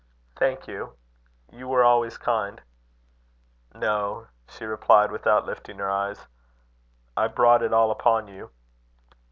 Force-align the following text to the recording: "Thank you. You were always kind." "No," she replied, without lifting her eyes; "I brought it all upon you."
"Thank 0.35 0.67
you. 0.67 0.95
You 1.51 1.67
were 1.67 1.83
always 1.83 2.17
kind." 2.17 2.59
"No," 3.75 4.29
she 4.49 4.65
replied, 4.65 5.11
without 5.11 5.45
lifting 5.45 5.77
her 5.77 5.91
eyes; 5.91 6.25
"I 7.15 7.27
brought 7.27 7.61
it 7.61 7.71
all 7.71 7.91
upon 7.91 8.27
you." 8.27 8.49